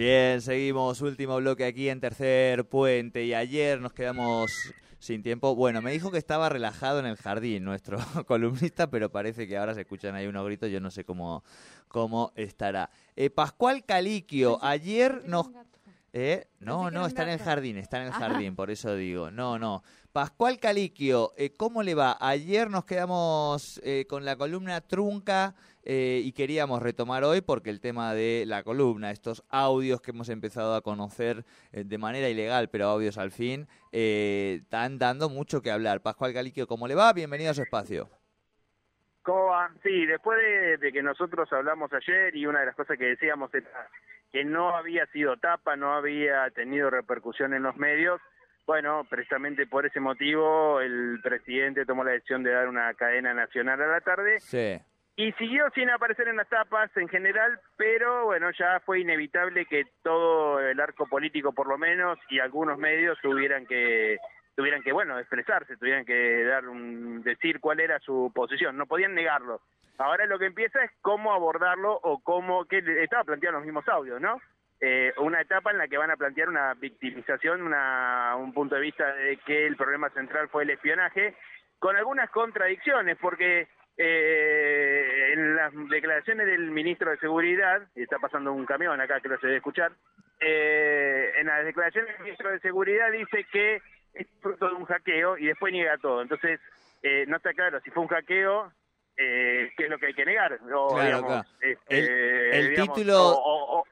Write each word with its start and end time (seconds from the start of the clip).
Bien, 0.00 0.40
seguimos. 0.40 1.02
Último 1.02 1.36
bloque 1.36 1.66
aquí 1.66 1.90
en 1.90 2.00
Tercer 2.00 2.66
Puente. 2.66 3.22
Y 3.26 3.34
ayer 3.34 3.82
nos 3.82 3.92
quedamos 3.92 4.50
sin 4.98 5.22
tiempo. 5.22 5.54
Bueno, 5.54 5.82
me 5.82 5.92
dijo 5.92 6.10
que 6.10 6.16
estaba 6.16 6.48
relajado 6.48 7.00
en 7.00 7.04
el 7.04 7.18
jardín 7.18 7.64
nuestro 7.64 7.98
columnista, 8.26 8.88
pero 8.88 9.12
parece 9.12 9.46
que 9.46 9.58
ahora 9.58 9.74
se 9.74 9.82
escuchan 9.82 10.14
ahí 10.14 10.26
unos 10.26 10.46
gritos. 10.46 10.70
Yo 10.70 10.80
no 10.80 10.90
sé 10.90 11.04
cómo, 11.04 11.44
cómo 11.88 12.32
estará. 12.34 12.88
Eh, 13.14 13.28
Pascual 13.28 13.84
Caliquio, 13.84 14.58
ayer 14.64 15.20
nos... 15.26 15.50
¿Eh? 16.12 16.48
No, 16.58 16.90
no, 16.90 17.06
está 17.06 17.22
en 17.22 17.28
el 17.28 17.38
jardín, 17.38 17.76
está 17.76 17.98
en 17.98 18.08
el 18.08 18.12
jardín, 18.12 18.56
por 18.56 18.70
eso 18.70 18.96
digo. 18.96 19.30
No, 19.30 19.58
no. 19.58 19.82
Pascual 20.12 20.58
Caliquio, 20.58 21.32
eh, 21.36 21.54
¿cómo 21.56 21.84
le 21.84 21.94
va? 21.94 22.16
Ayer 22.20 22.68
nos 22.68 22.84
quedamos 22.84 23.80
eh, 23.84 24.06
con 24.08 24.24
la 24.24 24.34
columna 24.34 24.80
trunca 24.80 25.54
eh, 25.84 26.20
y 26.24 26.32
queríamos 26.32 26.82
retomar 26.82 27.22
hoy 27.22 27.42
porque 27.42 27.70
el 27.70 27.80
tema 27.80 28.12
de 28.12 28.42
la 28.44 28.64
columna, 28.64 29.12
estos 29.12 29.44
audios 29.50 30.00
que 30.00 30.10
hemos 30.10 30.28
empezado 30.28 30.74
a 30.74 30.82
conocer 30.82 31.44
de 31.70 31.98
manera 31.98 32.28
ilegal, 32.28 32.68
pero 32.70 32.86
audios 32.86 33.16
al 33.16 33.30
fin, 33.30 33.68
están 33.92 34.98
dando 34.98 35.28
mucho 35.28 35.62
que 35.62 35.70
hablar. 35.70 36.02
Pascual 36.02 36.34
Caliquio, 36.34 36.66
¿cómo 36.66 36.88
le 36.88 36.96
va? 36.96 37.12
Bienvenido 37.12 37.52
a 37.52 37.54
su 37.54 37.62
espacio. 37.62 38.10
¿Cómo 39.22 39.46
va? 39.46 39.70
Sí, 39.84 40.06
después 40.06 40.38
de, 40.38 40.76
de 40.78 40.92
que 40.92 41.04
nosotros 41.04 41.48
hablamos 41.52 41.92
ayer 41.92 42.34
y 42.34 42.46
una 42.46 42.60
de 42.60 42.66
las 42.66 42.74
cosas 42.74 42.98
que 42.98 43.04
decíamos 43.04 43.54
era 43.54 43.88
que 44.32 44.44
no 44.44 44.76
había 44.76 45.06
sido 45.06 45.36
tapa, 45.36 45.76
no 45.76 45.92
había 45.92 46.48
tenido 46.50 46.90
repercusión 46.90 47.54
en 47.54 47.62
los 47.62 47.76
medios, 47.76 48.20
bueno, 48.70 49.04
precisamente 49.10 49.66
por 49.66 49.84
ese 49.84 49.98
motivo 49.98 50.80
el 50.80 51.18
presidente 51.22 51.84
tomó 51.84 52.04
la 52.04 52.12
decisión 52.12 52.44
de 52.44 52.52
dar 52.52 52.68
una 52.68 52.94
cadena 52.94 53.34
nacional 53.34 53.82
a 53.82 53.86
la 53.88 54.00
tarde. 54.00 54.38
Sí. 54.38 54.78
Y 55.16 55.32
siguió 55.32 55.68
sin 55.74 55.90
aparecer 55.90 56.28
en 56.28 56.36
las 56.36 56.48
tapas 56.48 56.88
en 56.96 57.08
general, 57.08 57.58
pero 57.76 58.26
bueno, 58.26 58.50
ya 58.56 58.80
fue 58.86 59.00
inevitable 59.00 59.66
que 59.66 59.86
todo 60.02 60.60
el 60.60 60.78
arco 60.78 61.06
político 61.08 61.52
por 61.52 61.66
lo 61.66 61.78
menos 61.78 62.16
y 62.30 62.38
algunos 62.38 62.78
medios 62.78 63.18
tuvieran 63.20 63.66
que 63.66 64.18
tuvieran 64.60 64.82
que 64.82 64.92
bueno 64.92 65.18
expresarse, 65.18 65.78
tuvieran 65.78 66.04
que 66.04 66.44
dar 66.44 66.68
un 66.68 67.22
decir 67.22 67.60
cuál 67.60 67.80
era 67.80 67.98
su 68.00 68.30
posición, 68.34 68.76
no 68.76 68.84
podían 68.84 69.14
negarlo. 69.14 69.62
Ahora 69.96 70.26
lo 70.26 70.38
que 70.38 70.46
empieza 70.46 70.84
es 70.84 70.90
cómo 71.00 71.32
abordarlo 71.32 71.98
o 72.02 72.20
cómo 72.20 72.66
que 72.66 72.78
estaba 73.02 73.24
planteando 73.24 73.58
los 73.58 73.66
mismos 73.66 73.88
audios, 73.88 74.20
¿no? 74.20 74.38
eh, 74.80 75.12
una 75.18 75.40
etapa 75.40 75.70
en 75.70 75.78
la 75.78 75.88
que 75.88 75.98
van 75.98 76.10
a 76.10 76.16
plantear 76.16 76.48
una 76.48 76.74
victimización, 76.74 77.62
una, 77.62 78.34
un 78.36 78.52
punto 78.52 78.74
de 78.74 78.80
vista 78.80 79.14
de 79.14 79.36
que 79.38 79.66
el 79.66 79.76
problema 79.76 80.10
central 80.10 80.48
fue 80.48 80.64
el 80.64 80.70
espionaje, 80.70 81.34
con 81.78 81.96
algunas 81.96 82.30
contradicciones, 82.30 83.16
porque 83.18 83.68
eh, 83.96 85.32
en 85.32 85.56
las 85.56 85.72
declaraciones 85.88 86.46
del 86.46 86.70
ministro 86.70 87.10
de 87.10 87.18
Seguridad, 87.18 87.82
y 87.94 88.02
está 88.02 88.18
pasando 88.18 88.52
un 88.52 88.66
camión 88.66 89.00
acá 89.00 89.20
que 89.20 89.28
lo 89.28 89.38
se 89.38 89.46
debe 89.46 89.58
escuchar, 89.58 89.92
eh, 90.40 91.32
en 91.38 91.46
las 91.46 91.64
declaraciones 91.64 92.12
del 92.12 92.24
ministro 92.24 92.50
de 92.50 92.60
Seguridad 92.60 93.10
dice 93.12 93.46
que 93.52 93.82
es 94.14 94.26
fruto 94.40 94.68
de 94.68 94.74
un 94.74 94.84
hackeo 94.84 95.38
y 95.38 95.46
después 95.46 95.72
niega 95.72 95.96
todo. 95.98 96.22
Entonces, 96.22 96.60
eh, 97.02 97.24
no 97.28 97.36
está 97.36 97.52
claro 97.54 97.80
si 97.84 97.90
fue 97.90 98.02
un 98.02 98.08
hackeo, 98.08 98.72
eh, 99.16 99.70
qué 99.76 99.84
es 99.84 99.90
lo 99.90 99.98
que 99.98 100.06
hay 100.06 100.14
que 100.14 100.24
negar. 100.24 100.58
O, 100.74 100.94
Claro, 100.94 101.04
digamos, 101.04 101.26
claro. 101.28 101.48
este, 101.60 101.98
El- 101.98 102.54
el 102.64 102.70
digamos, 102.70 102.96
título- 102.96 103.28
o- 103.32 103.78
o- 103.80 103.84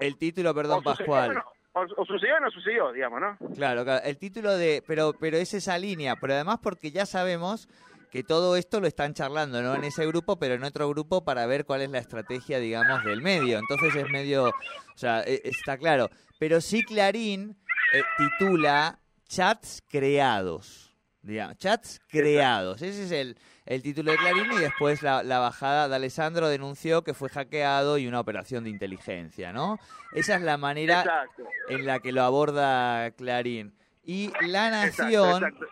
El 0.00 0.18
título, 0.18 0.54
perdón, 0.54 0.82
Pascual. 0.82 1.42
o 1.72 2.04
sucedió 2.06 2.36
o 2.36 2.40
no 2.40 2.50
sucedió, 2.50 2.92
digamos, 2.92 3.20
¿no? 3.20 3.36
Claro, 3.54 3.84
claro, 3.84 4.04
el 4.04 4.16
título 4.18 4.56
de, 4.56 4.82
pero, 4.86 5.12
pero 5.18 5.36
es 5.36 5.54
esa 5.54 5.78
línea, 5.78 6.16
pero 6.20 6.34
además 6.34 6.58
porque 6.62 6.90
ya 6.90 7.06
sabemos 7.06 7.68
que 8.12 8.22
todo 8.22 8.56
esto 8.56 8.80
lo 8.80 8.86
están 8.86 9.12
charlando, 9.14 9.60
no 9.60 9.74
en 9.74 9.82
ese 9.84 10.06
grupo, 10.06 10.38
pero 10.38 10.54
en 10.54 10.62
otro 10.62 10.88
grupo 10.88 11.24
para 11.24 11.46
ver 11.46 11.64
cuál 11.64 11.82
es 11.82 11.90
la 11.90 11.98
estrategia, 11.98 12.58
digamos, 12.60 13.02
del 13.04 13.22
medio. 13.22 13.58
Entonces 13.58 13.94
es 13.96 14.08
medio, 14.08 14.44
o 14.50 14.52
sea, 14.96 15.22
e- 15.22 15.40
está 15.44 15.76
claro. 15.78 16.08
Pero 16.38 16.60
sí 16.60 16.84
Clarín 16.84 17.56
eh, 17.92 18.02
titula 18.18 18.98
chats 19.34 19.82
creados, 19.88 20.94
digamos, 21.22 21.56
chats 21.58 22.00
creados. 22.08 22.82
Ese 22.82 23.04
es 23.04 23.10
el, 23.10 23.36
el 23.66 23.82
título 23.82 24.12
de 24.12 24.18
Clarín 24.18 24.52
y 24.52 24.58
después 24.58 25.02
la, 25.02 25.22
la 25.22 25.38
bajada 25.40 25.88
de 25.88 25.96
Alessandro 25.96 26.48
denunció 26.48 27.02
que 27.02 27.14
fue 27.14 27.28
hackeado 27.28 27.98
y 27.98 28.06
una 28.06 28.20
operación 28.20 28.64
de 28.64 28.70
inteligencia, 28.70 29.52
¿no? 29.52 29.78
Esa 30.14 30.36
es 30.36 30.42
la 30.42 30.56
manera 30.56 31.00
Exacto. 31.00 31.44
en 31.68 31.86
la 31.86 31.98
que 31.98 32.12
lo 32.12 32.22
aborda 32.22 33.10
Clarín. 33.12 33.74
Y 34.04 34.30
La 34.46 34.84
Exacto, 34.86 35.02
Nación, 35.04 35.44
exacto. 35.44 35.66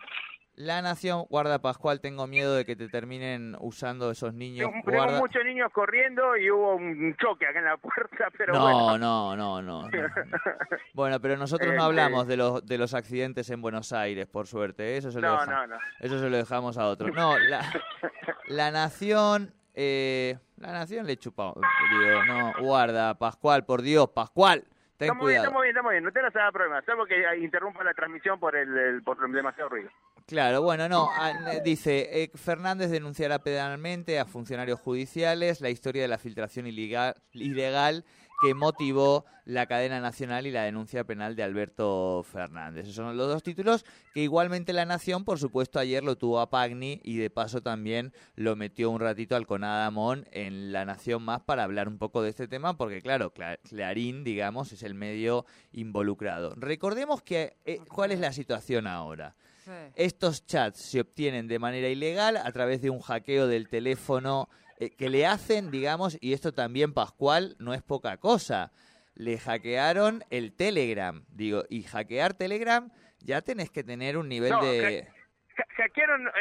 La 0.55 0.83
Nación, 0.83 1.25
guarda 1.31 1.59
Pascual, 1.59 1.99
tengo 1.99 2.27
miedo 2.27 2.53
de 2.55 2.63
que 2.63 2.75
te 2.75 2.87
terminen 2.87 3.55
usando 3.59 4.11
esos 4.11 4.35
niños. 4.35 4.69
Tengo 4.85 4.97
Guarda... 4.97 5.17
muchos 5.19 5.43
niños 5.43 5.71
corriendo 5.73 6.37
y 6.37 6.51
hubo 6.51 6.75
un 6.75 7.15
choque 7.17 7.47
acá 7.47 7.57
en 7.57 7.65
la 7.65 7.77
puerta, 7.77 8.27
pero 8.37 8.53
No, 8.53 8.61
bueno. 8.61 8.97
no, 8.99 9.35
no, 9.35 9.61
no, 9.63 9.89
no. 9.89 9.89
Bueno, 10.93 11.19
pero 11.19 11.37
nosotros 11.37 11.69
no 11.69 11.73
Este- 11.73 11.83
hablamos 11.85 12.27
de 12.27 12.37
los 12.37 12.63
de 12.65 12.77
los 12.77 12.93
accidentes 12.93 13.49
en 13.49 13.63
Buenos 13.63 13.91
Aires, 13.93 14.27
por 14.27 14.45
suerte. 14.45 14.93
¿eh? 14.93 14.97
Eso 14.97 15.09
se 15.11 15.19
lo 15.21 15.27
No, 15.29 15.39
dejamos. 15.39 15.69
no, 15.69 15.75
no. 15.75 15.81
Eso 15.99 16.19
se 16.19 16.29
lo 16.29 16.37
dejamos 16.37 16.77
a 16.77 16.85
otros. 16.87 17.11
No, 17.15 17.37
la, 17.39 17.61
la 18.47 18.69
Nación, 18.69 19.55
eh, 19.73 20.37
la 20.57 20.71
Nación 20.71 21.07
le 21.07 21.17
chupa. 21.17 21.51
Digo, 21.55 22.25
no, 22.25 22.53
guarda, 22.61 23.15
Pascual, 23.17 23.65
por 23.65 23.81
Dios, 23.81 24.07
Pascual, 24.09 24.63
ten 24.97 25.07
Estamos 25.07 25.27
bien, 25.27 25.39
estamos 25.41 25.61
bien, 25.63 25.71
estamos 25.75 25.91
bien. 25.93 26.03
No 26.03 26.11
te 26.11 26.21
vas 26.21 26.35
a 26.35 26.39
dar 26.39 26.53
problema, 26.53 26.79
salvo 26.83 27.05
que 27.07 27.15
interrumpa 27.39 27.83
la 27.83 27.95
transmisión 27.95 28.39
por 28.39 28.55
el, 28.55 28.77
el- 28.77 29.01
por 29.01 29.17
demasiado 29.31 29.69
ruido. 29.69 29.89
Claro, 30.25 30.61
bueno, 30.61 30.87
no, 30.87 31.09
ah, 31.11 31.33
dice, 31.63 32.23
eh, 32.23 32.31
Fernández 32.35 32.89
denunciará 32.89 33.39
penalmente 33.39 34.19
a 34.19 34.25
funcionarios 34.25 34.79
judiciales 34.79 35.59
la 35.61 35.69
historia 35.69 36.01
de 36.01 36.07
la 36.07 36.17
filtración 36.17 36.65
ilegal, 36.65 37.15
ilegal 37.33 38.05
que 38.41 38.53
motivó 38.53 39.25
la 39.45 39.65
cadena 39.67 39.99
nacional 40.01 40.47
y 40.47 40.51
la 40.51 40.63
denuncia 40.63 41.03
penal 41.03 41.35
de 41.35 41.43
Alberto 41.43 42.23
Fernández. 42.29 42.83
Esos 42.83 42.95
son 42.95 43.15
los 43.17 43.27
dos 43.27 43.43
títulos 43.43 43.85
que 44.13 44.21
igualmente 44.21 44.73
La 44.73 44.85
Nación, 44.85 45.23
por 45.23 45.39
supuesto, 45.39 45.79
ayer 45.79 46.03
lo 46.03 46.17
tuvo 46.17 46.39
a 46.39 46.49
Pagni 46.49 46.99
y 47.03 47.17
de 47.17 47.29
paso 47.29 47.61
también 47.61 48.13
lo 48.35 48.55
metió 48.55 48.89
un 48.89 48.99
ratito 48.99 49.35
al 49.35 49.45
Conadamón 49.47 50.25
en 50.31 50.71
La 50.73 50.83
Nación 50.85 51.23
más 51.23 51.41
para 51.41 51.63
hablar 51.63 51.87
un 51.87 51.97
poco 51.97 52.21
de 52.21 52.29
este 52.29 52.47
tema, 52.47 52.75
porque 52.77 53.01
claro, 53.01 53.33
Cla- 53.33 53.59
Clarín, 53.63 54.23
digamos, 54.23 54.71
es 54.71 54.83
el 54.83 54.93
medio 54.93 55.45
involucrado. 55.71 56.53
Recordemos 56.55 57.21
que, 57.21 57.57
eh, 57.65 57.79
¿cuál 57.89 58.11
es 58.11 58.19
la 58.19 58.33
situación 58.33 58.87
ahora? 58.87 59.35
Sí. 59.63 59.71
Estos 59.95 60.45
chats 60.45 60.79
se 60.79 60.99
obtienen 61.01 61.47
de 61.47 61.59
manera 61.59 61.87
ilegal 61.87 62.37
a 62.37 62.51
través 62.51 62.81
de 62.81 62.89
un 62.89 62.99
hackeo 62.99 63.47
del 63.47 63.69
teléfono 63.69 64.49
eh, 64.79 64.89
que 64.95 65.09
le 65.09 65.25
hacen, 65.25 65.71
digamos, 65.71 66.17
y 66.21 66.33
esto 66.33 66.53
también, 66.53 66.93
Pascual, 66.93 67.55
no 67.59 67.73
es 67.73 67.81
poca 67.81 68.17
cosa. 68.17 68.71
Le 69.15 69.37
hackearon 69.37 70.23
el 70.31 70.53
Telegram, 70.53 71.23
digo, 71.29 71.63
y 71.69 71.83
hackear 71.83 72.33
Telegram 72.33 72.89
ya 73.19 73.41
tenés 73.41 73.69
que 73.69 73.83
tener 73.83 74.17
un 74.17 74.27
nivel 74.27 74.51
No, 74.51 74.63
de... 74.65 75.07
Hackearon, 75.77 76.27
eh, 76.27 76.31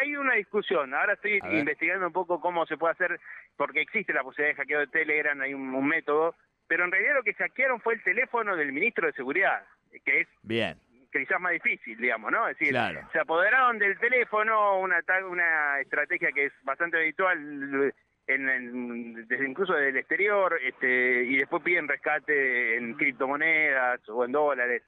hay 0.00 0.14
una 0.16 0.34
discusión, 0.34 0.94
ahora 0.94 1.14
estoy 1.14 1.38
A 1.42 1.46
ver. 1.48 1.58
investigando 1.58 2.06
un 2.06 2.12
poco 2.12 2.40
cómo 2.40 2.64
se 2.66 2.76
puede 2.76 2.92
hacer, 2.92 3.20
porque 3.56 3.80
existe 3.80 4.12
la 4.12 4.22
posibilidad 4.22 4.54
de 4.56 4.62
hackeo 4.62 4.80
de 4.80 4.86
Telegram, 4.86 5.40
hay 5.40 5.54
un, 5.54 5.74
un 5.74 5.86
método, 5.88 6.34
pero 6.68 6.84
en 6.84 6.92
realidad 6.92 7.14
lo 7.16 7.22
que 7.24 7.34
hackearon 7.34 7.80
fue 7.80 7.94
el 7.94 8.02
teléfono 8.04 8.56
del 8.56 8.72
ministro 8.72 9.06
de 9.08 9.12
Seguridad, 9.14 9.64
que 10.04 10.20
es 10.20 10.28
Bien, 10.42 10.78
quizás 11.12 11.40
más 11.40 11.52
difícil, 11.52 11.96
digamos, 11.98 12.30
¿no? 12.32 12.48
Es 12.48 12.58
decir, 12.58 12.72
Claro. 12.72 13.00
se 13.12 13.18
apoderaron 13.18 13.78
del 13.78 13.98
teléfono, 13.98 14.78
una, 14.80 15.00
una 15.28 15.80
estrategia 15.80 16.30
que 16.32 16.46
es 16.46 16.52
bastante 16.62 16.98
habitual 16.98 17.92
en, 18.26 18.48
en- 18.48 19.26
desde 19.26 19.48
incluso 19.48 19.72
del 19.74 19.96
exterior, 19.96 20.58
este, 20.62 21.24
y 21.24 21.36
después 21.36 21.62
piden 21.62 21.88
rescate 21.88 22.76
en 22.76 22.94
criptomonedas 22.94 24.08
o 24.08 24.24
en 24.24 24.32
dólares. 24.32 24.82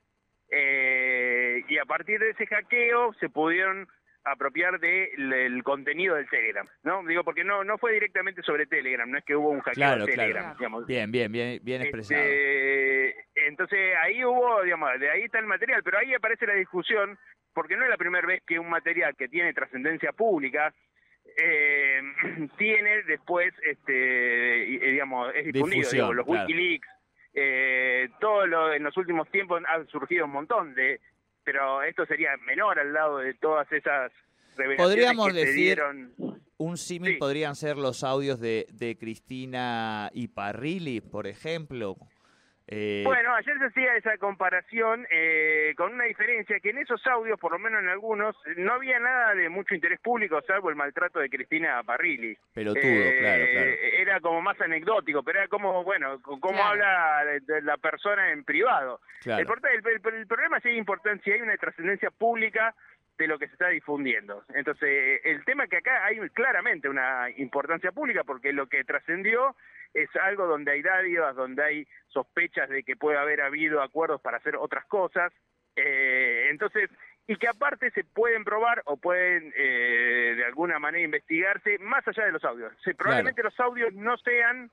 Eh, 0.50 1.64
y 1.68 1.78
a 1.78 1.84
partir 1.86 2.20
de 2.20 2.30
ese 2.30 2.46
hackeo 2.46 3.14
se 3.14 3.28
pudieron 3.30 3.88
apropiar 4.24 4.78
del 4.78 5.32
el 5.32 5.62
contenido 5.62 6.14
del 6.14 6.28
Telegram, 6.28 6.66
¿no? 6.82 7.04
Digo, 7.04 7.24
porque 7.24 7.44
no 7.44 7.64
no 7.64 7.78
fue 7.78 7.92
directamente 7.92 8.42
sobre 8.42 8.66
Telegram, 8.66 9.10
no 9.10 9.18
es 9.18 9.24
que 9.24 9.36
hubo 9.36 9.50
un 9.50 9.60
hackeo 9.60 9.74
claro, 9.74 10.06
de 10.06 10.12
Telegram, 10.12 10.42
claro. 10.42 10.58
digamos. 10.58 10.86
Bien, 10.86 11.10
bien, 11.10 11.32
bien, 11.32 11.60
bien 11.62 11.82
expresado. 11.82 12.20
Este, 12.22 13.26
entonces 13.46 13.94
ahí 14.02 14.24
hubo, 14.24 14.62
digamos, 14.62 14.98
de 15.00 15.10
ahí 15.10 15.22
está 15.22 15.38
el 15.38 15.46
material, 15.46 15.82
pero 15.82 15.98
ahí 15.98 16.14
aparece 16.14 16.46
la 16.46 16.54
discusión, 16.54 17.18
porque 17.52 17.76
no 17.76 17.84
es 17.84 17.90
la 17.90 17.96
primera 17.96 18.26
vez 18.26 18.42
que 18.46 18.58
un 18.58 18.70
material 18.70 19.16
que 19.16 19.28
tiene 19.28 19.52
trascendencia 19.52 20.12
pública 20.12 20.72
eh, 21.36 22.00
tiene 22.58 23.02
después, 23.02 23.52
este, 23.64 23.92
digamos, 23.92 25.32
es 25.34 25.46
difundido, 25.46 25.78
Difusión, 25.78 26.08
digo, 26.08 26.14
los 26.14 26.26
claro. 26.26 26.46
Wikileaks, 26.46 26.88
eh, 27.34 28.08
todo 28.20 28.46
lo, 28.46 28.72
en 28.72 28.82
los 28.82 28.96
últimos 28.96 29.30
tiempos 29.30 29.62
han 29.66 29.86
surgido 29.88 30.26
un 30.26 30.32
montón 30.32 30.74
de, 30.74 31.00
pero 31.44 31.82
esto 31.82 32.06
sería 32.06 32.30
menor 32.46 32.78
al 32.78 32.92
lado 32.92 33.18
de 33.18 33.34
todas 33.34 33.70
esas 33.72 34.12
revelaciones 34.56 34.76
Podríamos 34.78 35.26
que 35.28 35.32
se 35.34 35.40
decir- 35.46 35.54
dieron. 35.64 36.12
Un 36.58 36.76
símil 36.76 37.14
Sí. 37.14 37.18
podrían 37.18 37.56
ser 37.56 37.76
los 37.76 38.04
audios 38.04 38.38
de, 38.38 38.66
de 38.72 38.96
Cristina 38.96 40.10
Iparrilli, 40.14 41.00
por 41.00 41.26
ejemplo. 41.26 41.96
Eh, 42.74 43.02
bueno, 43.04 43.34
ayer 43.34 43.58
se 43.58 43.66
hacía 43.66 43.96
esa 43.96 44.16
comparación 44.16 45.06
eh, 45.10 45.74
con 45.76 45.92
una 45.92 46.04
diferencia 46.04 46.58
que 46.58 46.70
en 46.70 46.78
esos 46.78 47.06
audios, 47.06 47.38
por 47.38 47.52
lo 47.52 47.58
menos 47.58 47.82
en 47.82 47.88
algunos, 47.90 48.34
no 48.56 48.72
había 48.72 48.98
nada 48.98 49.34
de 49.34 49.50
mucho 49.50 49.74
interés 49.74 50.00
público, 50.00 50.40
salvo 50.46 50.70
el 50.70 50.76
maltrato 50.76 51.18
de 51.18 51.28
Cristina 51.28 51.82
Parrilli. 51.82 52.34
Pero 52.54 52.72
eh, 52.74 53.18
claro, 53.20 53.44
claro. 53.52 53.70
Era 53.98 54.20
como 54.20 54.40
más 54.40 54.58
anecdótico, 54.60 55.22
pero 55.22 55.40
era 55.40 55.48
como, 55.48 55.84
bueno, 55.84 56.18
cómo 56.22 56.64
habla 56.64 57.24
de, 57.46 57.60
la 57.60 57.76
persona 57.76 58.32
en 58.32 58.42
privado. 58.42 59.00
El, 59.26 59.40
el, 59.40 60.26
problema 60.26 60.58
sí 60.60 60.70
hay 60.70 60.78
importancia, 60.78 61.34
hay 61.34 61.42
una 61.42 61.56
trascendencia 61.58 62.10
pública 62.10 62.74
de 63.18 63.26
lo 63.26 63.38
que 63.38 63.46
se 63.46 63.52
está 63.52 63.68
difundiendo. 63.68 64.44
Entonces, 64.54 65.20
el 65.24 65.44
tema 65.44 65.66
que 65.66 65.78
acá 65.78 66.04
hay 66.04 66.18
claramente 66.30 66.88
una 66.88 67.28
importancia 67.36 67.92
pública 67.92 68.24
porque 68.24 68.52
lo 68.52 68.66
que 68.68 68.84
trascendió 68.84 69.54
es 69.94 70.08
algo 70.16 70.46
donde 70.46 70.72
hay 70.72 70.82
dádivas, 70.82 71.36
donde 71.36 71.62
hay 71.62 71.88
sospechas 72.08 72.68
de 72.68 72.82
que 72.82 72.96
puede 72.96 73.18
haber 73.18 73.42
habido 73.42 73.82
acuerdos 73.82 74.20
para 74.20 74.38
hacer 74.38 74.56
otras 74.56 74.84
cosas. 74.86 75.32
Eh, 75.76 76.48
entonces, 76.50 76.90
y 77.26 77.36
que 77.36 77.48
aparte 77.48 77.90
se 77.90 78.04
pueden 78.04 78.44
probar 78.44 78.82
o 78.86 78.96
pueden 78.96 79.52
eh, 79.56 80.34
de 80.36 80.44
alguna 80.44 80.78
manera 80.78 81.04
investigarse 81.04 81.78
más 81.78 82.06
allá 82.08 82.24
de 82.24 82.32
los 82.32 82.44
audios. 82.44 82.72
probablemente 82.96 83.42
los 83.42 83.58
audios 83.60 83.92
no 83.94 84.16
sean 84.18 84.70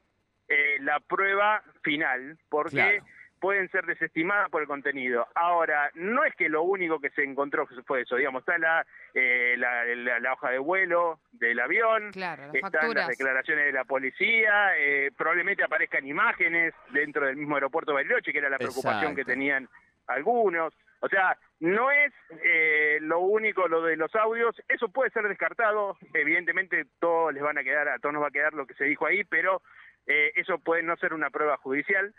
eh, 0.47 0.77
la 0.81 0.99
prueba 0.99 1.63
final, 1.83 2.37
porque 2.49 3.01
pueden 3.39 3.69
ser 3.69 3.85
desestimadas 3.85 4.49
por 4.49 4.61
el 4.61 4.67
contenido. 4.67 5.27
Ahora, 5.35 5.89
no 5.95 6.23
es 6.23 6.35
que 6.35 6.49
lo 6.49 6.63
único 6.63 6.99
que 6.99 7.09
se 7.11 7.23
encontró 7.23 7.67
fue 7.85 8.01
eso, 8.01 8.15
digamos, 8.15 8.41
está 8.41 8.57
la, 8.57 8.85
eh, 9.13 9.55
la, 9.57 10.33
hoja 10.33 10.51
de 10.51 10.59
vuelo 10.59 11.19
del 11.31 11.59
avión, 11.59 12.09
están 12.09 12.93
las 12.93 13.07
declaraciones 13.07 13.65
de 13.65 13.71
la 13.71 13.85
policía, 13.85 14.77
eh, 14.77 15.11
probablemente 15.17 15.63
aparezcan 15.63 16.05
imágenes 16.05 16.73
dentro 16.91 17.25
del 17.25 17.37
mismo 17.37 17.55
aeropuerto 17.55 17.91
de 17.91 17.95
Bariloche, 17.95 18.31
que 18.31 18.39
era 18.39 18.49
la 18.49 18.57
preocupación 18.57 19.15
que 19.15 19.25
tenían 19.25 19.67
algunos. 20.07 20.73
O 21.01 21.07
sea, 21.07 21.37
no 21.61 21.91
es 21.91 22.13
eh, 22.43 22.97
lo 23.01 23.19
único 23.19 23.67
lo 23.67 23.81
de 23.83 23.95
los 23.95 24.13
audios, 24.15 24.55
eso 24.67 24.89
puede 24.89 25.11
ser 25.11 25.27
descartado, 25.27 25.97
evidentemente 26.13 26.85
todos 26.99 27.33
les 27.33 27.41
van 27.41 27.57
a 27.57 27.63
quedar, 27.63 27.87
a 27.87 27.99
todos 27.99 28.13
nos 28.13 28.23
va 28.23 28.27
a 28.27 28.31
quedar 28.31 28.53
lo 28.53 28.67
que 28.67 28.73
se 28.73 28.83
dijo 28.83 29.05
ahí, 29.05 29.23
pero 29.23 29.61
eso 30.07 30.57
puede 30.57 30.81
no 30.81 30.95
ser 30.97 31.13
una 31.13 31.29
prueba 31.29 31.57
judicial. 31.57 32.15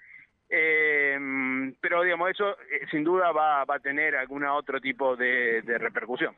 Eh, 0.52 1.16
pero 1.80 2.02
digamos, 2.02 2.30
eso 2.30 2.50
eh, 2.50 2.84
sin 2.90 3.04
duda 3.04 3.30
va, 3.30 3.64
va, 3.64 3.76
a 3.76 3.80
tener 3.80 4.16
algún 4.16 4.44
otro 4.44 4.80
tipo 4.80 5.14
de, 5.16 5.62
repercusión, 5.64 6.34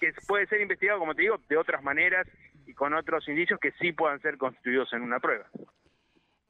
que 0.00 0.14
puede 0.26 0.46
ser 0.46 0.62
investigado, 0.62 0.98
como 0.98 1.14
te 1.14 1.22
digo, 1.22 1.38
de 1.46 1.58
otras 1.58 1.82
maneras 1.82 2.26
y 2.66 2.72
con 2.72 2.94
otros 2.94 3.28
indicios 3.28 3.60
que 3.60 3.72
sí 3.72 3.92
puedan 3.92 4.18
ser 4.22 4.38
constituidos 4.38 4.90
en 4.94 5.02
una 5.02 5.20
prueba. 5.20 5.44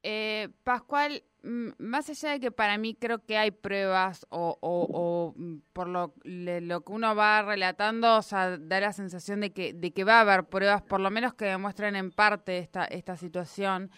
Eh, 0.04 0.48
Pascual, 0.62 1.24
más 1.42 2.08
allá 2.08 2.30
de 2.30 2.40
que 2.40 2.52
para 2.52 2.78
mí 2.78 2.94
creo 2.94 3.24
que 3.26 3.36
hay 3.36 3.50
pruebas 3.50 4.24
o, 4.30 4.56
o, 4.60 5.34
por 5.72 5.88
lo, 5.88 6.14
lo, 6.22 6.80
que 6.82 6.92
uno 6.92 7.16
va 7.16 7.42
relatando, 7.42 8.18
o 8.18 8.22
sea, 8.22 8.56
da 8.56 8.80
la 8.80 8.92
sensación 8.92 9.40
de 9.40 9.50
que, 9.52 9.72
de 9.72 9.92
que 9.92 10.04
va 10.04 10.18
a 10.18 10.20
haber 10.20 10.44
pruebas, 10.44 10.82
por 10.82 11.00
lo 11.00 11.10
menos 11.10 11.34
que 11.34 11.46
demuestren 11.46 11.96
en 11.96 12.12
parte 12.12 12.58
esta, 12.58 12.84
esta 12.84 13.16
situación. 13.16 13.90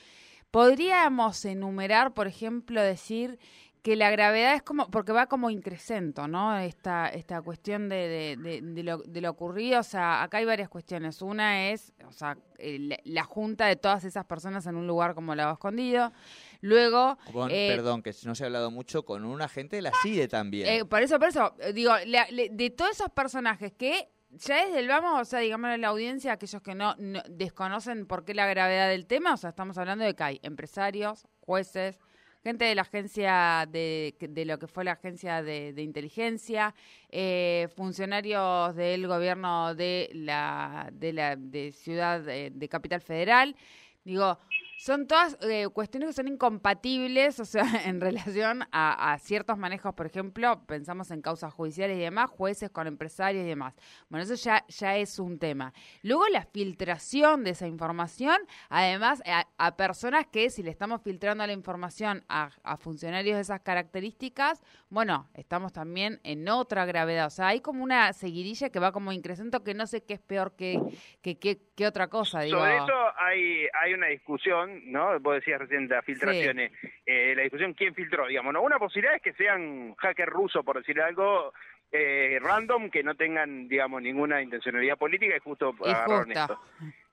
Podríamos 0.53 1.47
enumerar, 1.47 2.13
por 2.13 2.27
ejemplo, 2.27 2.83
decir 2.83 3.39
que 3.81 3.97
la 3.97 4.11
gravedad 4.11 4.55
es 4.55 4.63
como, 4.63 4.91
porque 4.91 5.11
va 5.11 5.27
como 5.27 5.49
increcento, 5.49 6.29
¿no? 6.29 6.57
Esta, 6.59 7.09
esta 7.09 7.41
cuestión 7.41 7.89
de, 7.89 8.37
de, 8.37 8.83
lo, 8.83 8.99
de 8.99 9.21
lo 9.23 9.31
ocurrido, 9.31 9.81
o 9.81 9.83
sea, 9.83 10.23
acá 10.23 10.39
hay 10.39 10.45
varias 10.45 10.69
cuestiones. 10.69 11.23
Una 11.23 11.71
es, 11.71 11.95
o 12.07 12.13
sea, 12.13 12.37
la 12.59 13.25
junta 13.25 13.67
de 13.67 13.77
todas 13.77 14.05
esas 14.05 14.27
personas 14.27 14.67
en 14.67 14.77
un 14.77 14.87
lugar 14.87 15.15
como 15.15 15.35
Lago 15.35 15.55
Escondido. 15.55 16.13
Luego... 16.61 17.17
Eh, 17.49 17.73
perdón, 17.75 18.03
que 18.03 18.15
no 18.25 18.35
se 18.35 18.45
ha 18.45 18.47
hablado 18.47 18.71
mucho, 18.71 19.07
con 19.07 19.25
un 19.25 19.41
agente 19.41 19.77
de 19.77 19.83
la 19.83 19.93
CIDE 20.03 20.29
también. 20.29 20.69
Eh, 20.69 20.85
por 20.85 21.03
eso, 21.03 21.19
por 21.19 21.29
eso, 21.29 21.55
digo, 21.73 21.95
de 21.97 22.71
todos 22.77 22.91
esos 22.93 23.11
personajes 23.11 23.73
que 23.73 24.11
ya 24.33 24.67
desde 24.67 24.81
el 24.81 24.89
vamos, 24.89 25.21
o 25.21 25.25
sea, 25.25 25.41
digamos 25.41 25.71
a 25.71 25.77
la 25.77 25.89
audiencia, 25.89 26.33
aquellos 26.33 26.63
que 26.63 26.75
no, 26.75 26.95
desconocen 27.29 28.07
por 28.07 28.25
qué 28.25 28.35
la 28.35 28.47
gravedad 28.47 28.89
del 28.89 29.07
tema, 29.07 29.35
o 29.35 29.37
sea, 29.37 29.51
estamos 29.51 29.77
hablando 29.79 30.05
de 30.05 30.15
que 30.15 30.23
hay 30.23 30.41
empresarios, 30.43 31.27
jueces, 31.41 32.01
gente 32.43 32.65
de 32.65 32.75
la 32.75 32.83
agencia 32.83 33.69
de, 33.71 34.17
de 34.19 34.45
lo 34.45 34.59
que 34.59 34.67
fue 34.67 34.85
la 34.85 34.93
agencia 34.93 35.43
de, 35.43 35.75
inteligencia, 35.79 36.75
eh, 37.11 37.69
funcionarios 37.77 38.75
del 38.75 39.07
gobierno 39.07 39.75
de 39.75 40.11
la 40.15 40.89
de 40.93 41.13
la 41.13 41.37
de 41.37 41.73
ciudad 41.73 42.21
de 42.21 42.69
capital 42.69 43.01
federal, 43.01 43.55
digo 44.03 44.39
son 44.83 45.07
todas 45.07 45.39
eh, 45.43 45.69
cuestiones 45.73 46.09
que 46.09 46.13
son 46.13 46.27
incompatibles, 46.27 47.39
o 47.39 47.45
sea, 47.45 47.63
en 47.87 48.01
relación 48.01 48.65
a, 48.73 49.17
ciertos 49.21 49.57
manejos, 49.57 49.95
por 49.95 50.07
ejemplo, 50.07 50.61
pensamos 50.67 51.13
en 51.13 51.23
causas 51.23 51.55
judiciales 51.55 51.97
y 51.99 52.01
demás, 52.01 52.29
jueces 52.31 52.69
con 52.69 52.89
empresarios 52.89 53.45
y 53.45 53.47
demás. 53.49 53.77
Bueno, 54.09 54.25
eso 54.25 54.35
ya, 54.35 54.65
ya 54.67 54.97
es 54.97 55.21
un 55.21 55.39
tema. 55.39 55.73
Luego 56.03 56.27
la 56.33 56.43
filtración 56.47 57.45
de 57.45 57.51
esa 57.51 57.69
información, 57.69 58.37
además 58.71 59.23
a, 59.25 59.77
personas 59.77 60.27
que 60.27 60.51
si 60.51 60.65
le 60.65 60.71
estamos 60.71 61.01
filtrando 61.03 61.47
la 61.47 61.53
información 61.53 62.25
a, 62.29 62.51
funcionarios 62.79 63.37
de 63.37 63.43
esas 63.43 63.61
características, 63.61 64.65
bueno, 64.89 65.29
estamos 65.35 65.73
también 65.73 66.19
en 66.25 66.49
otra 66.49 66.87
gravedad. 66.87 67.29
O 67.29 67.31
sea, 67.31 67.47
hay 67.47 67.61
como 67.61 67.85
una 67.85 68.13
seguidilla 68.13 68.71
que 68.71 68.81
va 68.81 68.91
como 68.91 69.13
increciendo 69.13 69.63
que 69.63 69.75
no 69.75 69.87
sé 69.87 70.03
qué 70.03 70.15
es 70.15 70.21
peor 70.21 70.57
que, 70.57 70.81
que, 71.23 71.39
que, 71.39 71.87
otra 71.87 72.09
cosa. 72.09 72.41
Digo. 72.41 72.59
Sobre 72.59 72.77
eso 72.79 72.95
hay, 73.17 73.67
hay 73.81 73.95
una 73.95 74.09
discusión 74.09 74.72
¿no? 74.87 75.19
Vos 75.21 75.37
decías 75.37 75.61
recién 75.61 75.89
las 75.89 76.05
filtraciones, 76.05 76.73
eh, 77.07 77.35
la 77.37 77.43
discusión 77.43 77.75
quién 77.75 77.95
filtró, 77.95 78.27
digamos, 78.27 78.53
¿no? 78.53 78.63
Una 78.63 78.79
posibilidad 78.79 79.17
es 79.17 79.23
que 79.23 79.33
sean 79.35 79.95
hackers 79.97 80.33
rusos, 80.33 80.65
por 80.65 80.79
decir 80.79 81.01
algo, 81.01 81.53
eh, 81.91 82.39
random, 82.41 82.91
que 82.91 83.03
no 83.03 83.15
tengan, 83.15 83.69
digamos, 83.69 84.01
ninguna 84.01 84.41
intencionalidad 84.41 84.97
política 84.97 85.37
y 85.37 85.41
justo 85.41 85.75
agarraron 85.85 86.33
esto. 86.33 86.59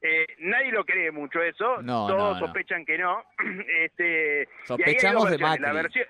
Eh, 0.02 0.26
nadie 0.40 0.72
lo 0.72 0.86
cree 0.86 1.12
mucho 1.12 1.42
eso, 1.42 1.78
todos 1.86 2.40
sospechan 2.40 2.86
que 2.86 2.98
no. 2.98 3.24
este, 3.82 4.48
Sospechamos 4.64 5.30
de 5.30 5.38
Macri. 5.38 5.64
La 5.64 5.74
versión, 5.74 6.06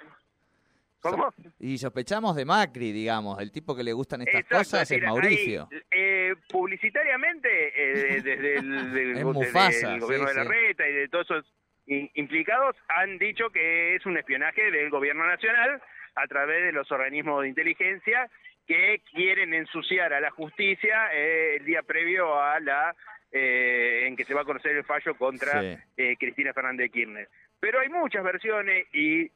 ¿Cómo? 1.02 1.34
Y 1.60 1.78
sospechamos 1.78 2.36
de 2.36 2.46
Macri, 2.46 2.92
digamos, 2.92 3.40
el 3.40 3.52
tipo 3.52 3.76
que 3.76 3.84
le 3.84 3.94
gustan 3.94 4.22
estas 4.22 4.46
cosas 4.46 4.92
es 4.92 5.02
Mauricio. 5.02 5.70
eh, 5.92 6.36
publicitariamente, 6.50 7.50
eh, 7.76 8.22
desde 8.24 8.58
el, 8.58 9.24
gobierno 9.24 10.28
de 10.28 10.34
la 10.34 10.44
Reta 10.44 10.88
y 10.88 10.94
de 10.94 11.08
todos 11.08 11.26
esos 11.32 11.54
implicados, 11.88 12.76
han 12.90 13.18
dicho 13.18 13.50
que 13.50 13.96
es 13.96 14.06
un 14.06 14.18
espionaje 14.18 14.70
del 14.72 14.90
gobierno 14.90 15.26
nacional 15.26 15.82
a 16.16 16.28
través 16.28 16.66
de 16.66 16.72
los 16.72 16.92
organismos 16.92 17.42
de 17.42 17.50
inteligencia 17.50 18.30
que 18.68 19.02
quieren 19.12 19.54
ensuciar 19.54 20.14
a 20.14 20.20
la 20.20 20.30
justicia 20.30 21.10
eh, 21.14 21.56
el 21.58 21.66
día 21.66 21.82
previo 21.82 22.40
a 22.40 22.60
la 22.60 22.96
eh, 23.32 24.06
en 24.06 24.16
que 24.16 24.26
se 24.26 24.34
va 24.34 24.42
a 24.42 24.46
conocer 24.46 24.76
el 24.76 24.84
fallo 24.84 25.16
contra 25.16 25.80
Cristina 26.20 26.54
Fernández 26.54 26.86
de 26.86 26.90
Kirchner. 26.92 27.30
Pero 27.60 27.80
hay 27.80 27.90
muchas 27.90 28.24
versiones 28.24 28.88
y 28.94 29.32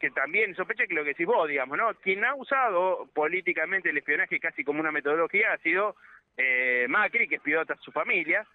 que 0.00 0.10
también 0.10 0.54
sospecha 0.54 0.86
que 0.86 0.94
lo 0.94 1.02
que 1.02 1.10
decís 1.10 1.26
vos, 1.26 1.48
digamos, 1.48 1.76
¿no? 1.78 1.94
Quien 1.94 2.24
ha 2.24 2.34
usado 2.34 3.08
políticamente 3.14 3.90
el 3.90 3.98
espionaje 3.98 4.40
casi 4.40 4.64
como 4.64 4.80
una 4.80 4.92
metodología 4.92 5.52
ha 5.52 5.58
sido 5.58 5.96
eh, 6.36 6.86
Macri, 6.88 7.28
que 7.28 7.36
espió 7.36 7.60
a 7.60 7.76
su 7.80 7.92
familia. 7.92 8.46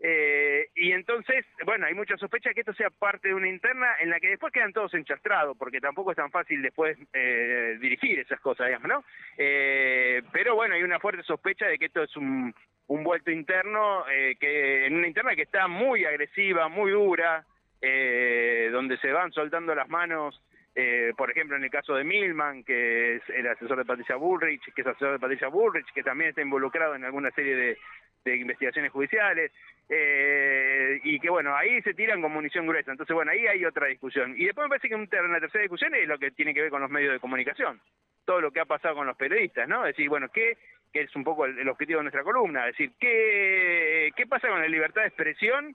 Eh, 0.00 0.68
y 0.76 0.92
entonces, 0.92 1.44
bueno, 1.64 1.86
hay 1.86 1.94
mucha 1.94 2.16
sospecha 2.16 2.54
que 2.54 2.60
esto 2.60 2.72
sea 2.72 2.88
parte 2.88 3.28
de 3.28 3.34
una 3.34 3.48
interna 3.48 3.96
en 4.00 4.10
la 4.10 4.20
que 4.20 4.28
después 4.28 4.52
quedan 4.52 4.72
todos 4.72 4.94
enchastrados, 4.94 5.56
porque 5.58 5.80
tampoco 5.80 6.12
es 6.12 6.16
tan 6.16 6.30
fácil 6.30 6.62
después 6.62 6.96
eh, 7.12 7.76
dirigir 7.80 8.20
esas 8.20 8.40
cosas, 8.40 8.68
digamos, 8.68 8.88
¿no? 8.88 9.04
Eh, 9.36 10.22
pero 10.32 10.54
bueno, 10.54 10.74
hay 10.74 10.82
una 10.84 11.00
fuerte 11.00 11.24
sospecha 11.24 11.66
de 11.66 11.78
que 11.78 11.86
esto 11.86 12.04
es 12.04 12.16
un, 12.16 12.54
un 12.86 13.04
vuelto 13.04 13.30
interno, 13.30 14.08
eh, 14.08 14.36
que 14.38 14.86
en 14.86 14.96
una 14.96 15.08
interna 15.08 15.34
que 15.34 15.42
está 15.42 15.66
muy 15.68 16.04
agresiva, 16.04 16.68
muy 16.68 16.92
dura, 16.92 17.44
eh, 17.80 18.70
donde 18.72 18.96
se 18.98 19.12
van 19.12 19.32
soltando 19.32 19.74
las 19.74 19.88
manos 19.88 20.40
eh, 20.74 21.12
por 21.16 21.30
ejemplo, 21.30 21.56
en 21.56 21.64
el 21.64 21.70
caso 21.70 21.94
de 21.94 22.04
Milman, 22.04 22.62
que 22.62 23.16
es 23.16 23.22
el 23.30 23.46
asesor 23.48 23.78
de 23.78 23.84
Patricia 23.84 24.16
Bullrich, 24.16 24.62
que 24.74 24.82
es 24.82 24.86
asesor 24.86 25.12
de 25.12 25.18
Patricia 25.18 25.48
Bullrich, 25.48 25.92
que 25.92 26.02
también 26.02 26.30
está 26.30 26.42
involucrado 26.42 26.94
en 26.94 27.04
alguna 27.04 27.30
serie 27.32 27.56
de, 27.56 27.78
investigaciones 28.24 28.92
judiciales, 28.92 29.50
eh, 29.88 31.00
y 31.02 31.18
que 31.18 31.30
bueno, 31.30 31.56
ahí 31.56 31.80
se 31.80 31.94
tiran 31.94 32.20
con 32.20 32.30
munición 32.30 32.66
gruesa. 32.66 32.90
Entonces, 32.90 33.14
bueno, 33.14 33.30
ahí 33.32 33.46
hay 33.46 33.64
otra 33.64 33.86
discusión. 33.86 34.34
Y 34.36 34.44
después 34.44 34.66
me 34.66 34.68
parece 34.68 34.88
que 34.90 34.94
una 34.94 35.40
tercera 35.40 35.62
discusión 35.62 35.94
es 35.94 36.06
lo 36.06 36.18
que 36.18 36.30
tiene 36.32 36.52
que 36.52 36.60
ver 36.60 36.70
con 36.70 36.82
los 36.82 36.90
medios 36.90 37.14
de 37.14 37.20
comunicación, 37.20 37.80
todo 38.26 38.42
lo 38.42 38.50
que 38.50 38.60
ha 38.60 38.66
pasado 38.66 38.96
con 38.96 39.06
los 39.06 39.16
periodistas, 39.16 39.66
¿no? 39.66 39.86
Es 39.86 39.96
decir, 39.96 40.10
bueno, 40.10 40.28
¿qué, 40.28 40.58
que 40.92 41.00
es 41.00 41.16
un 41.16 41.24
poco 41.24 41.46
el, 41.46 41.66
objetivo 41.70 42.00
de 42.00 42.04
nuestra 42.04 42.22
columna? 42.22 42.68
Es 42.68 42.76
decir, 42.76 42.92
¿qué, 43.00 44.10
¿qué 44.14 44.26
pasa 44.26 44.48
con 44.48 44.60
la 44.60 44.68
libertad 44.68 45.00
de 45.00 45.08
expresión? 45.08 45.74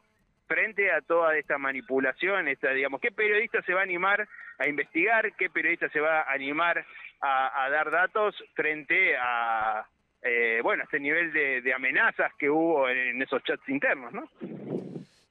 Frente 0.54 0.92
a 0.92 1.02
toda 1.02 1.36
esta 1.36 1.58
manipulación, 1.58 2.48
esta, 2.48 2.70
digamos, 2.70 3.02
¿qué 3.02 3.12
periodista 3.12 3.64
se 3.64 3.74
va 3.74 3.80
a 3.80 3.84
animar 3.84 4.28
a 4.60 4.68
investigar? 4.68 5.34
¿Qué 5.36 5.50
periodista 5.50 5.90
se 5.90 6.00
va 6.00 6.22
a 6.22 6.32
animar 6.32 6.86
a, 7.22 7.70
dar 7.72 7.90
datos 7.90 8.36
frente 8.54 9.18
a, 9.18 9.84
eh, 10.22 10.60
bueno, 10.62 10.84
este 10.84 11.00
nivel 11.00 11.34
de, 11.34 11.74
amenazas 11.74 12.32
que 12.38 12.52
hubo 12.52 12.88
en, 12.88 13.20
esos 13.20 13.42
chats 13.44 13.68
internos, 13.68 14.14
¿no? 14.14 14.30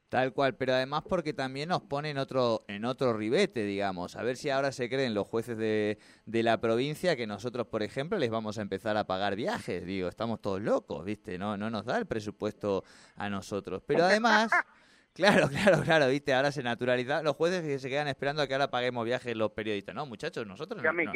Tal 0.08 0.32
cual, 0.32 0.56
pero 0.56 0.72
además 0.72 1.04
porque 1.08 1.32
también 1.32 1.68
nos 1.68 1.82
pone 1.82 2.10
en 2.10 2.18
otro, 2.18 2.64
en 2.66 2.84
otro 2.84 3.12
ribete, 3.12 3.64
digamos. 3.64 4.16
A 4.16 4.24
ver 4.24 4.36
si 4.36 4.50
ahora 4.50 4.72
se 4.72 4.88
creen 4.88 5.14
los 5.14 5.28
jueces 5.28 5.56
de, 5.56 5.98
de 6.26 6.42
la 6.42 6.60
provincia 6.60 7.14
que 7.14 7.28
nosotros, 7.28 7.68
por 7.68 7.84
ejemplo, 7.84 8.18
les 8.18 8.28
vamos 8.28 8.58
a 8.58 8.62
empezar 8.62 8.96
a 8.96 9.04
pagar 9.04 9.36
viajes. 9.36 9.86
Digo, 9.86 10.08
estamos 10.08 10.42
todos 10.42 10.60
locos, 10.60 11.04
¿viste? 11.04 11.38
No, 11.38 11.56
no 11.56 11.70
nos 11.70 11.86
da 11.86 11.96
el 11.96 12.06
presupuesto 12.06 12.82
a 13.14 13.30
nosotros. 13.30 13.84
Pero 13.86 14.04
además... 14.04 14.50
Claro, 15.12 15.48
claro, 15.50 15.82
claro, 15.82 16.08
viste, 16.08 16.32
ahora 16.32 16.52
se 16.52 16.62
naturaliza. 16.62 17.22
Los 17.22 17.36
jueces 17.36 17.62
que 17.62 17.78
se 17.78 17.88
quedan 17.88 18.08
esperando 18.08 18.42
a 18.42 18.46
que 18.46 18.54
ahora 18.54 18.70
paguemos 18.70 19.04
viajes 19.04 19.36
los 19.36 19.52
periodistas. 19.52 19.94
No, 19.94 20.06
muchachos, 20.06 20.46
nosotros 20.46 20.82
no, 20.82 20.92
no, 20.92 21.12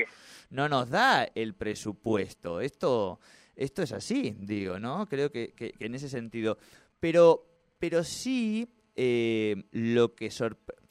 no 0.51 0.69
nos 0.69 0.91
da 0.91 1.25
el 1.35 1.55
presupuesto. 1.55 2.61
Esto, 2.61 3.21
esto 3.55 3.83
es 3.83 3.93
así, 3.93 4.37
digo, 4.39 4.79
¿no? 4.79 5.07
Creo 5.07 5.31
que, 5.31 5.53
que, 5.55 5.73
que 5.73 5.87
en 5.87 5.95
ese 5.95 6.09
sentido. 6.09 6.59
Pero, 7.01 7.47
pero 7.79 8.05
sí 8.05 8.69
eh, 8.99 9.65
lo 9.73 10.15
que 10.15 10.31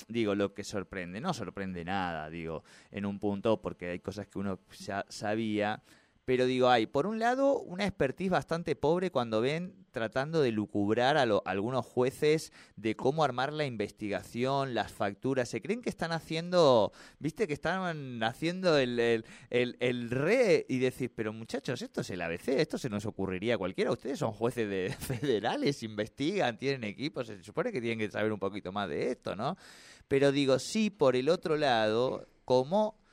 digo 0.08 0.36
lo 0.36 0.54
que 0.54 0.64
sorprende 0.64 1.20
no 1.20 1.34
sorprende 1.34 1.84
nada 1.84 2.30
digo 2.30 2.64
en 2.92 3.04
un 3.04 3.18
punto 3.18 3.60
porque 3.60 3.90
hay 3.90 4.00
cosas 4.00 4.28
que 4.28 4.38
uno 4.38 4.60
ya 4.78 5.04
sabía 5.10 5.82
pero 6.26 6.48
digo, 6.48 6.70
hay, 6.70 6.88
por 6.88 7.06
un 7.06 7.20
lado, 7.20 7.60
una 7.60 7.86
expertise 7.86 8.32
bastante 8.32 8.76
pobre 8.76 9.12
cuando 9.12 9.42
ven 9.42 9.86
tratando 9.92 10.42
de 10.42 10.52
lucubrar 10.52 11.18
a, 11.18 11.22
algunos 11.46 11.86
jueces 11.86 12.52
de 12.76 12.96
cómo 12.96 13.24
armar 13.24 13.54
la 13.54 13.66
investigación, 13.66 14.74
las 14.74 14.92
facturas. 14.92 15.48
Se 15.48 15.62
creen 15.62 15.84
que 15.84 15.90
están 15.90 16.12
haciendo, 16.12 16.92
viste, 17.20 17.48
que 17.48 17.54
están 17.54 18.24
haciendo 18.24 18.78
el, 18.80 19.00
el, 19.00 19.24
el, 19.52 20.10
re 20.10 20.66
y 20.68 20.80
decir, 20.80 21.14
pero 21.16 21.32
muchachos, 21.32 21.82
esto 21.84 22.02
es 22.02 22.10
el 22.10 22.22
ABC, 22.24 22.50
esto 22.50 22.80
se 22.80 22.90
nos 22.90 23.06
ocurriría 23.06 23.56
a 23.56 23.58
cualquiera. 23.60 23.92
Ustedes 23.92 24.18
son 24.18 24.32
jueces 24.32 24.68
de 24.68 24.96
federales, 25.00 25.84
investigan, 25.84 26.58
tienen 26.58 26.86
equipos, 26.86 27.28
se 27.28 27.44
supone 27.44 27.72
que 27.72 27.80
tienen 27.80 28.00
que 28.00 28.10
saber 28.10 28.34
un 28.34 28.40
poquito 28.40 28.72
más 28.72 28.90
de 28.90 29.12
esto, 29.12 29.36
¿no? 29.36 29.56
Pero 30.08 30.32
digo, 30.32 30.58
sí, 30.58 30.90
por 30.90 31.16
el 31.16 31.30
otro 31.30 31.56
lado, 31.56 32.28
como 32.46 33.05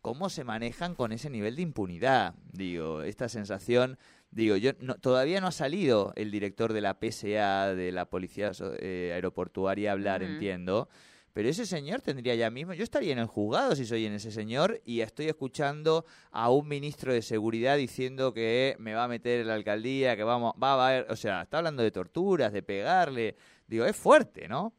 cómo 0.00 0.30
se 0.30 0.44
manejan 0.44 0.94
con 0.94 1.12
ese 1.12 1.30
nivel 1.30 1.56
de 1.56 1.62
impunidad. 1.62 2.34
Digo, 2.52 3.02
esta 3.02 3.28
sensación, 3.28 3.98
digo, 4.30 4.56
yo 4.56 4.74
todavía 5.00 5.40
no 5.40 5.48
ha 5.48 5.52
salido 5.52 6.12
el 6.16 6.30
director 6.30 6.72
de 6.72 6.80
la 6.80 6.98
PSA, 7.00 7.74
de 7.74 7.92
la 7.92 8.06
Policía 8.06 8.52
eh, 8.78 9.12
Aeroportuaria, 9.14 9.90
a 9.90 9.92
hablar, 9.92 10.22
entiendo. 10.22 10.88
Pero 11.32 11.48
ese 11.48 11.64
señor 11.64 12.00
tendría 12.00 12.34
ya 12.34 12.50
mismo, 12.50 12.74
yo 12.74 12.82
estaría 12.82 13.12
en 13.12 13.20
el 13.20 13.26
juzgado 13.26 13.76
si 13.76 13.86
soy 13.86 14.04
en 14.04 14.14
ese 14.14 14.32
señor 14.32 14.80
y 14.84 15.00
estoy 15.00 15.26
escuchando 15.26 16.04
a 16.32 16.50
un 16.50 16.66
ministro 16.66 17.12
de 17.12 17.22
seguridad 17.22 17.76
diciendo 17.76 18.34
que 18.34 18.74
me 18.80 18.94
va 18.94 19.04
a 19.04 19.08
meter 19.08 19.40
en 19.40 19.46
la 19.46 19.54
alcaldía, 19.54 20.16
que 20.16 20.24
vamos, 20.24 20.54
va 20.60 20.72
a 20.72 20.88
haber, 20.88 21.10
o 21.10 21.14
sea, 21.14 21.42
está 21.42 21.58
hablando 21.58 21.84
de 21.84 21.92
torturas, 21.92 22.52
de 22.52 22.64
pegarle, 22.64 23.36
digo, 23.68 23.84
es 23.84 23.94
fuerte, 23.94 24.48
¿no? 24.48 24.74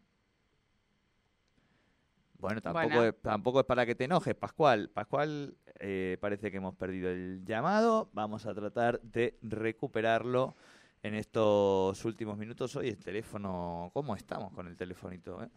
Bueno, 2.42 2.60
tampoco, 2.60 3.04
Es, 3.04 3.22
tampoco 3.22 3.60
es 3.60 3.66
para 3.68 3.86
que 3.86 3.94
te 3.94 4.06
enojes, 4.06 4.34
Pascual. 4.34 4.90
Pascual, 4.90 5.56
eh, 5.80 6.18
parece 6.20 6.50
que 6.50 6.58
hemos 6.58 6.74
perdido 6.76 7.10
el 7.12 7.46
llamado. 7.46 8.10
Vamos 8.14 8.48
a 8.48 8.54
tratar 8.56 9.00
de 9.02 9.38
recuperarlo 9.44 10.56
en 11.04 11.14
estos 11.14 12.04
últimos 12.04 12.40
minutos. 12.40 12.76
Hoy 12.76 12.90
el 12.90 12.98
teléfono, 12.98 13.92
¿cómo 13.94 14.16
estamos 14.16 14.52
con 14.54 14.68
el 14.68 14.76
telefonito? 14.76 15.44
Eh? 15.44 15.50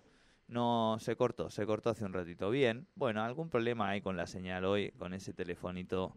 No, 0.48 0.98
se 1.00 1.16
cortó, 1.16 1.48
se 1.48 1.64
cortó 1.64 1.88
hace 1.88 2.04
un 2.04 2.12
ratito. 2.12 2.50
Bien, 2.50 2.86
bueno, 2.94 3.22
algún 3.22 3.48
problema 3.48 3.88
hay 3.88 4.02
con 4.02 4.18
la 4.18 4.26
señal 4.26 4.66
hoy, 4.66 4.90
con 4.92 5.14
ese 5.14 5.32
telefonito 5.32 6.14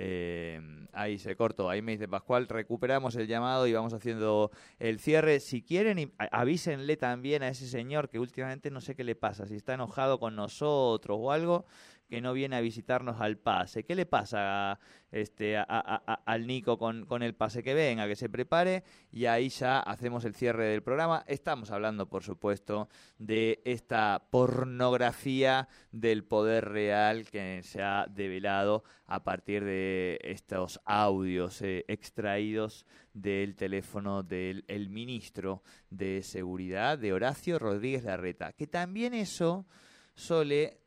eh, 0.00 0.60
ahí 0.92 1.18
se 1.18 1.34
cortó, 1.34 1.68
ahí 1.68 1.82
me 1.82 1.92
dice 1.92 2.06
Pascual, 2.06 2.46
recuperamos 2.46 3.16
el 3.16 3.26
llamado 3.26 3.66
y 3.66 3.72
vamos 3.72 3.92
haciendo 3.92 4.52
el 4.78 5.00
cierre. 5.00 5.40
Si 5.40 5.60
quieren, 5.60 6.12
avísenle 6.30 6.96
también 6.96 7.42
a 7.42 7.48
ese 7.48 7.66
señor 7.66 8.08
que 8.08 8.20
últimamente 8.20 8.70
no 8.70 8.80
sé 8.80 8.94
qué 8.94 9.02
le 9.02 9.16
pasa, 9.16 9.46
si 9.46 9.56
está 9.56 9.74
enojado 9.74 10.20
con 10.20 10.36
nosotros 10.36 11.18
o 11.20 11.32
algo, 11.32 11.66
que 12.08 12.20
no 12.20 12.32
viene 12.32 12.56
a 12.56 12.60
visitarnos 12.60 13.20
al 13.20 13.36
pase. 13.38 13.84
¿Qué 13.84 13.94
le 13.94 14.06
pasa 14.06 14.78
este, 15.10 15.56
al 15.58 16.46
Nico 16.46 16.78
con, 16.78 17.06
con, 17.06 17.22
el 17.22 17.34
pase? 17.34 17.62
Que 17.62 17.74
venga, 17.74 18.08
que 18.08 18.16
se 18.16 18.28
prepare 18.28 18.84
y 19.12 19.26
ahí 19.26 19.48
ya 19.50 19.80
hacemos 19.80 20.24
el 20.24 20.34
cierre 20.34 20.66
del 20.66 20.82
programa. 20.82 21.24
Estamos 21.26 21.70
hablando, 21.70 22.08
por 22.08 22.22
supuesto, 22.22 22.88
de 23.18 23.60
esta 23.64 24.26
pornografía 24.30 25.68
del 25.92 26.24
poder 26.24 26.68
real 26.68 27.26
que 27.30 27.60
se 27.62 27.82
ha 27.82 28.06
develado 28.08 28.84
a 29.06 29.22
partir 29.24 29.64
de 29.64 30.18
estos 30.22 30.80
audios 30.84 31.62
eh, 31.62 31.84
extraídos 31.88 32.86
del 33.12 33.56
teléfono 33.56 34.22
del 34.22 34.64
el 34.68 34.90
ministro 34.90 35.62
de 35.90 36.22
Seguridad, 36.22 36.98
de 36.98 37.12
Horacio 37.12 37.58
Rodríguez 37.58 38.04
Larreta. 38.04 38.52
Que 38.52 38.66
también 38.66 39.14
eso, 39.14 39.66
Sole, 40.14 40.80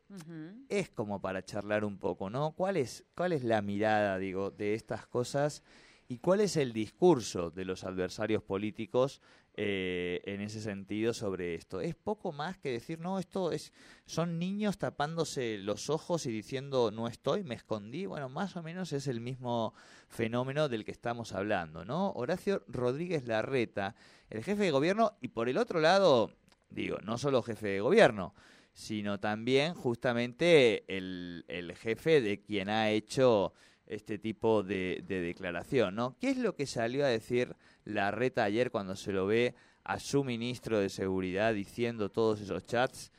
es 0.68 0.90
como 0.90 1.20
para 1.20 1.44
charlar 1.44 1.84
un 1.84 1.98
poco, 1.98 2.30
¿no? 2.30 2.52
¿Cuál 2.52 2.76
es, 2.76 3.04
¿Cuál 3.14 3.32
es 3.32 3.44
la 3.44 3.62
mirada, 3.62 4.18
digo, 4.18 4.50
de 4.50 4.74
estas 4.74 5.06
cosas 5.06 5.62
y 6.08 6.18
cuál 6.18 6.40
es 6.40 6.56
el 6.56 6.72
discurso 6.72 7.50
de 7.50 7.64
los 7.64 7.84
adversarios 7.84 8.42
políticos 8.42 9.22
eh, 9.54 10.20
en 10.24 10.40
ese 10.40 10.60
sentido 10.60 11.14
sobre 11.14 11.54
esto? 11.54 11.80
Es 11.80 11.94
poco 11.94 12.32
más 12.32 12.58
que 12.58 12.70
decir, 12.70 13.00
no, 13.00 13.18
esto 13.18 13.52
es, 13.52 13.72
son 14.06 14.38
niños 14.38 14.78
tapándose 14.78 15.58
los 15.58 15.88
ojos 15.88 16.26
y 16.26 16.30
diciendo, 16.30 16.90
no 16.90 17.08
estoy, 17.08 17.44
me 17.44 17.54
escondí. 17.54 18.06
Bueno, 18.06 18.28
más 18.28 18.56
o 18.56 18.62
menos 18.62 18.92
es 18.92 19.06
el 19.06 19.20
mismo 19.20 19.74
fenómeno 20.08 20.68
del 20.68 20.84
que 20.84 20.92
estamos 20.92 21.32
hablando, 21.32 21.84
¿no? 21.84 22.10
Horacio 22.10 22.64
Rodríguez 22.68 23.26
Larreta, 23.26 23.94
el 24.28 24.44
jefe 24.44 24.64
de 24.64 24.70
gobierno, 24.70 25.16
y 25.20 25.28
por 25.28 25.48
el 25.48 25.58
otro 25.58 25.80
lado, 25.80 26.32
digo, 26.70 26.98
no 27.02 27.18
solo 27.18 27.42
jefe 27.42 27.68
de 27.68 27.80
gobierno, 27.80 28.34
sino 28.72 29.20
también 29.20 29.74
justamente 29.74 30.84
el, 30.88 31.44
el 31.48 31.74
jefe 31.76 32.20
de 32.20 32.40
quien 32.40 32.68
ha 32.68 32.90
hecho 32.90 33.52
este 33.86 34.18
tipo 34.18 34.62
de, 34.62 35.02
de, 35.06 35.20
declaración, 35.20 35.94
¿no? 35.94 36.16
¿Qué 36.18 36.30
es 36.30 36.38
lo 36.38 36.54
que 36.54 36.66
salió 36.66 37.04
a 37.04 37.08
decir 37.08 37.54
la 37.84 38.10
reta 38.10 38.44
ayer 38.44 38.70
cuando 38.70 38.96
se 38.96 39.12
lo 39.12 39.26
ve 39.26 39.54
a 39.84 39.98
su 39.98 40.24
ministro 40.24 40.78
de 40.78 40.88
Seguridad 40.88 41.52
diciendo 41.52 42.10
todos 42.10 42.40
esos 42.40 42.64
chats? 42.64 43.12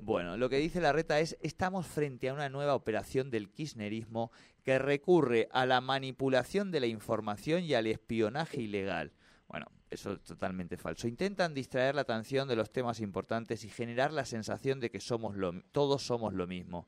Bueno, 0.00 0.36
lo 0.36 0.48
que 0.48 0.58
dice 0.58 0.80
la 0.80 0.92
reta 0.92 1.18
es, 1.20 1.36
estamos 1.40 1.86
frente 1.86 2.28
a 2.28 2.34
una 2.34 2.48
nueva 2.48 2.74
operación 2.74 3.30
del 3.30 3.50
kirchnerismo 3.50 4.30
que 4.62 4.78
recurre 4.78 5.48
a 5.50 5.66
la 5.66 5.80
manipulación 5.80 6.70
de 6.70 6.80
la 6.80 6.86
información 6.86 7.64
y 7.64 7.74
al 7.74 7.86
espionaje 7.86 8.60
ilegal. 8.60 9.12
Bueno, 9.48 9.66
eso 9.90 10.12
es 10.12 10.22
totalmente 10.22 10.76
falso. 10.76 11.08
Intentan 11.08 11.54
distraer 11.54 11.94
la 11.94 12.02
atención 12.02 12.46
de 12.48 12.56
los 12.56 12.70
temas 12.70 13.00
importantes 13.00 13.64
y 13.64 13.70
generar 13.70 14.12
la 14.12 14.26
sensación 14.26 14.78
de 14.78 14.90
que 14.90 15.00
somos 15.00 15.36
lo, 15.36 15.52
todos 15.72 16.02
somos 16.02 16.34
lo 16.34 16.46
mismo. 16.46 16.86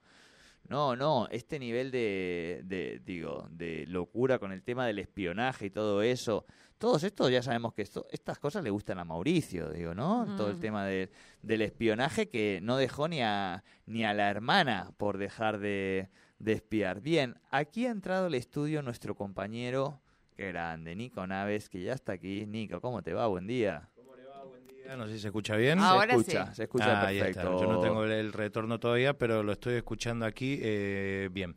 No, 0.69 0.95
no, 0.95 1.27
este 1.31 1.59
nivel 1.59 1.91
de, 1.91 2.61
de, 2.65 3.01
digo, 3.05 3.49
de 3.51 3.87
locura 3.87 4.39
con 4.39 4.53
el 4.53 4.63
tema 4.63 4.87
del 4.87 4.99
espionaje 4.99 5.67
y 5.67 5.71
todo 5.71 6.03
eso, 6.03 6.45
todos 6.77 7.03
estos 7.03 7.31
ya 7.31 7.43
sabemos 7.43 7.73
que 7.73 7.83
esto, 7.83 8.07
estas 8.11 8.39
cosas 8.39 8.63
le 8.63 8.71
gustan 8.71 8.99
a 8.99 9.05
Mauricio, 9.05 9.71
digo, 9.71 9.95
¿no? 9.95 10.37
Todo 10.37 10.51
el 10.51 10.61
tema 10.61 10.85
de, 10.85 11.11
del 11.43 11.63
espionaje 11.63 12.29
que 12.29 12.61
no 12.63 12.77
dejó 12.77 13.09
ni 13.09 13.23
a, 13.23 13.65
ni 13.87 14.05
a 14.05 14.15
la 14.15 14.31
hermana 14.31 14.93
por 14.97 15.19
dejar 15.19 15.59
de, 15.59 16.11
de 16.39 16.53
espiar. 16.53 17.01
Bien, 17.01 17.37
aquí 17.51 17.87
ha 17.87 17.91
entrado 17.91 18.27
al 18.27 18.35
estudio 18.35 18.83
nuestro 18.83 19.15
compañero 19.17 20.01
Qué 20.41 20.49
grande, 20.49 20.97
Nico 20.97 21.27
Naves, 21.27 21.69
que 21.69 21.83
ya 21.83 21.93
está 21.93 22.13
aquí. 22.13 22.47
Nico, 22.47 22.81
¿cómo 22.81 23.03
te 23.03 23.13
va? 23.13 23.27
Buen 23.27 23.47
día. 23.47 23.91
¿Cómo 23.95 24.17
le 24.17 24.25
va? 24.25 24.43
Buen 24.43 24.67
día. 24.67 24.97
No 24.97 25.07
sé 25.07 25.13
si 25.13 25.19
se 25.19 25.27
escucha 25.27 25.55
bien. 25.55 25.79
Ahora 25.79 26.15
se 26.15 26.21
escucha, 26.21 26.55
se 26.55 26.63
escucha 26.63 27.03
ah, 27.03 27.07
perfecto. 27.07 27.61
Yo 27.61 27.71
no 27.71 27.79
tengo 27.81 28.05
el, 28.05 28.33
retorno 28.33 28.81
todavía, 28.81 29.19
pero 29.19 29.43
lo 29.43 29.53
estoy 29.53 29.75
escuchando 29.75 30.25
aquí 30.25 30.59
eh, 30.63 31.29
bien. 31.31 31.55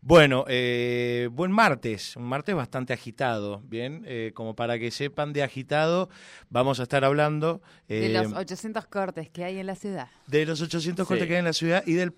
Bueno, 0.00 0.46
eh, 0.48 1.28
buen 1.30 1.52
martes, 1.52 2.16
un 2.16 2.22
martes 2.22 2.54
bastante 2.54 2.94
agitado, 2.94 3.60
bien, 3.66 4.02
eh, 4.06 4.32
como 4.34 4.56
para 4.56 4.78
que 4.78 4.90
sepan 4.90 5.34
de 5.34 5.42
agitado, 5.42 6.08
vamos 6.48 6.80
a 6.80 6.84
estar 6.84 7.04
hablando... 7.04 7.60
de 7.86 8.08
los 8.08 8.32
800 8.32 8.86
cortes 8.86 9.28
que 9.28 9.44
hay 9.44 9.58
en 9.58 9.66
la 9.66 9.74
ciudad. 9.74 10.08
De 10.26 10.46
los 10.46 10.62
800 10.62 11.06
cortes 11.06 11.26
que 11.26 11.34
hay 11.34 11.40
en 11.40 11.44
la 11.44 11.52
ciudad 11.52 11.84
y 11.86 11.92
del 11.92 12.14